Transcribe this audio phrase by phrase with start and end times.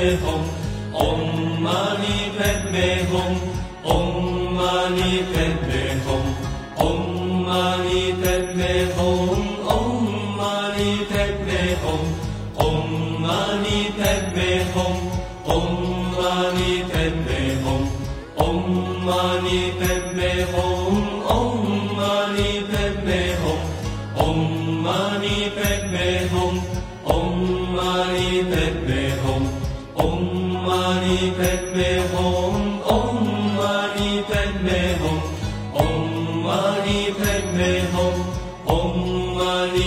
[0.00, 0.46] 백매홍
[0.94, 3.52] 엉마니 백매홍
[3.84, 5.69] 엉마니 백매홍.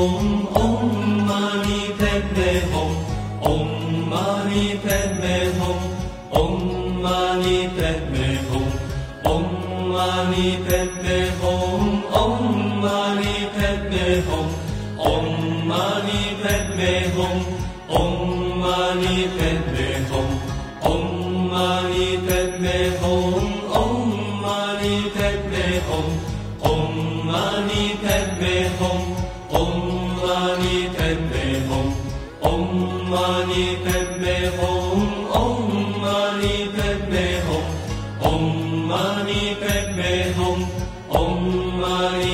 [0.00, 2.40] 옴 옴마니 뱀매
[2.72, 2.78] 옴
[3.40, 5.64] 옴마니 뱀매 옴
[6.30, 8.54] 옴마니 뱀매 옴
[9.24, 10.97] 옴마니 뱀매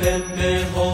[0.00, 0.93] pembe ho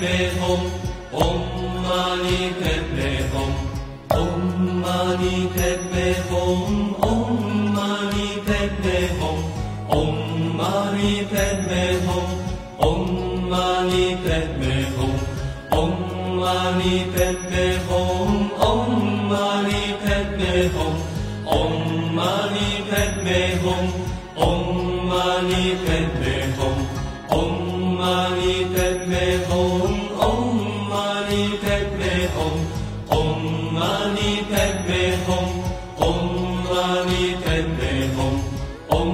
[0.00, 0.60] പ്പെട്ടേഹം
[1.20, 2.26] 엄마니
[2.58, 3.48] പ്പെട്ടേഹം
[4.18, 5.24] 엄마니
[5.54, 5.87] പ്പെട്ട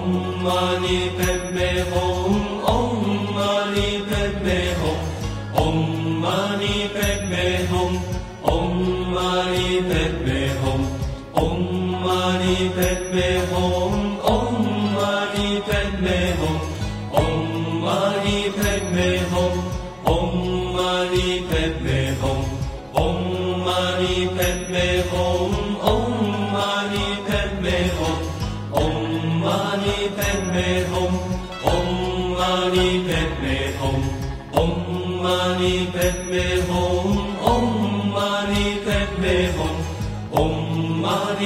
[0.05, 2.13] Om Mani Padme Hum.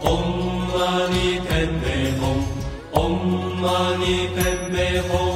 [0.00, 2.22] 엄마니 뱀매홍
[2.92, 5.33] 엄마니 뱀매홍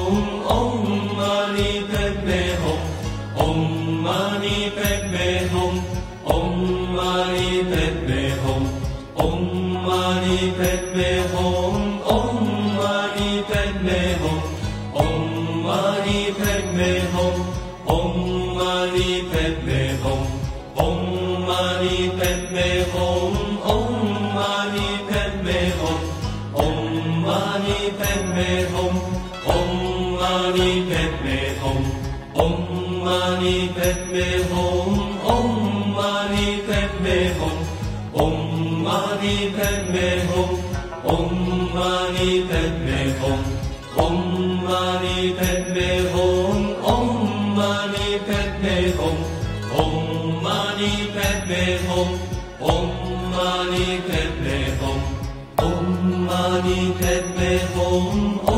[34.59, 34.93] Om
[35.37, 35.51] Om
[35.97, 37.59] Mani padme Hum.
[38.25, 38.37] Om
[38.87, 40.51] Mani padme Hum.
[41.15, 41.29] Om
[41.75, 43.41] Mani padme Hum.
[44.05, 44.17] Om
[44.67, 46.63] Mani padme Hum.
[46.93, 47.09] Om
[47.57, 49.17] Mani padme Hum.
[49.83, 49.95] Om
[50.45, 52.11] Mani padme Hum.
[52.61, 52.89] Om
[53.33, 55.01] Mani Padme Hum.
[55.59, 58.58] Om Mani Padme 吽。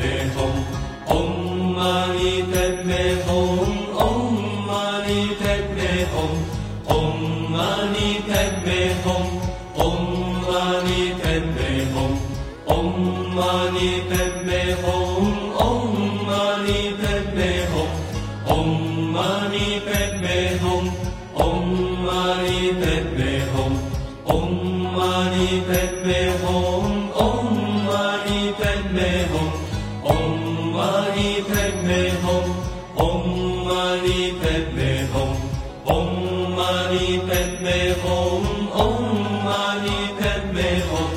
[37.89, 38.45] om
[38.85, 39.03] om
[39.45, 41.11] mani padme hum.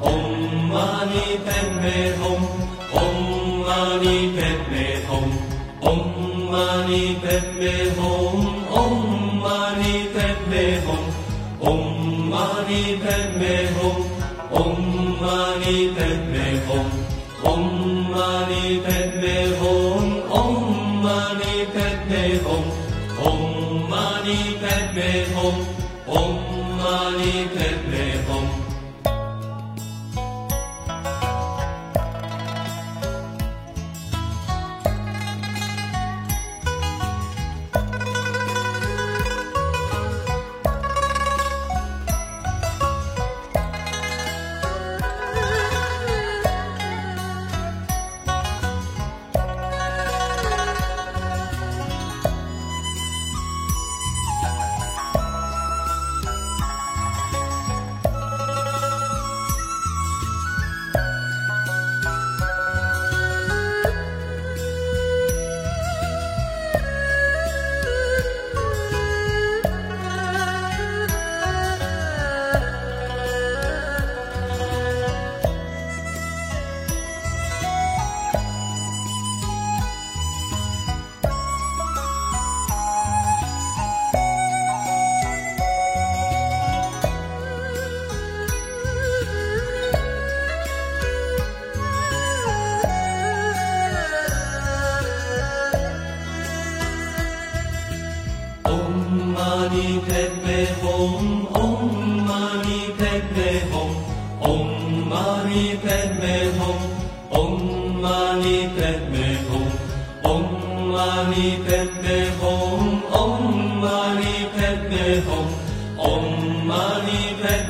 [0.00, 0.24] Om
[0.72, 2.42] mani padme hum.
[3.02, 3.16] Om
[3.66, 5.28] mani padme hum.
[5.90, 6.02] Om
[6.52, 8.46] mani padme hum.
[8.82, 8.96] Om
[9.42, 11.04] mani padme hum.
[11.70, 11.82] Om
[12.32, 13.96] mani padme hum.
[14.62, 14.80] Om
[15.22, 16.27] mani padme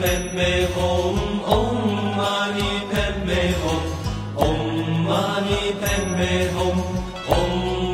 [0.00, 1.18] pembe om
[1.56, 1.76] om
[2.16, 3.40] mani pembe
[3.72, 3.82] om
[4.46, 4.58] om
[5.08, 6.32] mani pembe
[6.64, 6.78] om
[7.38, 7.50] om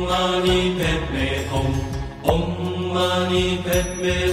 [0.09, 1.27] mani pembe
[1.59, 1.69] om
[2.33, 2.43] om
[2.93, 4.32] mani pembe om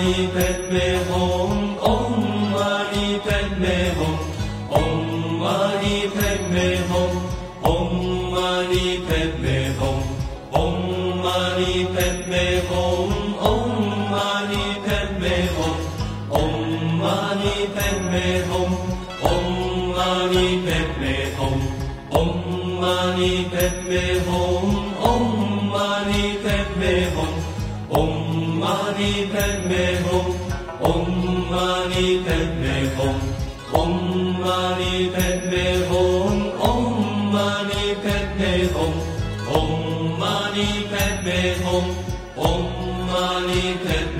[0.00, 1.69] पानी तन में होम
[40.60, 41.38] mani pembe
[43.10, 44.19] mani.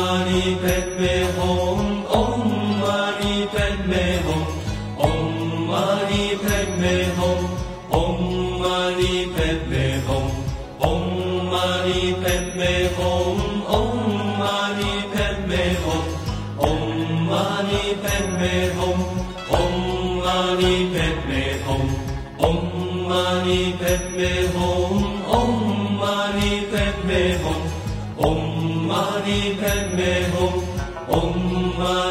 [0.00, 1.89] mani, pet me home.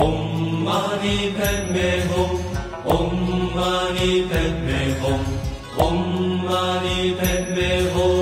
[0.00, 0.06] 唵
[0.64, 1.04] 嘛呢
[1.36, 2.32] padme hum
[2.86, 2.90] 唵
[3.54, 3.60] 嘛
[3.92, 5.20] 呢 padme hum
[5.76, 5.78] 唵
[6.42, 6.48] 嘛
[6.80, 6.86] 呢
[7.20, 7.60] padme
[7.92, 8.19] hum